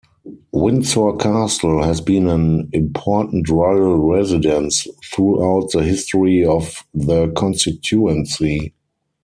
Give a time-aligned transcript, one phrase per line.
[0.51, 8.73] Windsor Castle has been an important royal residence throughout the history of the constituency.